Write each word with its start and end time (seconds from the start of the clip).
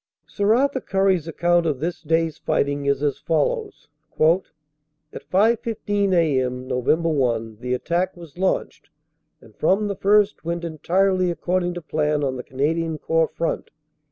Sir 0.25 0.55
Arthur 0.55 0.81
Currie 0.81 1.17
s 1.17 1.27
account 1.27 1.67
of 1.67 1.79
this 1.79 2.01
day 2.01 2.25
s 2.25 2.39
fighting 2.39 2.87
is 2.87 3.03
as 3.03 3.19
fol 3.19 3.69
lows: 4.17 4.45
"At 5.13 5.29
5.15 5.29 6.11
a.m., 6.13 6.67
Nov. 6.67 6.85
1, 6.87 7.57
the 7.57 7.75
attack 7.75 8.17
was 8.17 8.35
launched, 8.35 8.89
and 9.41 9.55
from 9.55 9.85
the 9.87 9.95
first 9.95 10.43
went 10.43 10.63
entirely 10.63 11.29
according 11.29 11.75
to 11.75 11.83
plan 11.83 12.23
on 12.23 12.35
the 12.35 12.41
Canadian 12.43 12.97
Corps 12.97 13.27
front. 13.27 13.69